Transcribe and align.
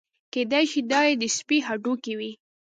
کېدای 0.33 0.65
شي 0.71 0.81
دا 0.91 1.01
یې 1.07 1.13
د 1.21 1.23
سپي 1.37 1.57
هډوکي 1.67 2.13
وي. 2.19 2.31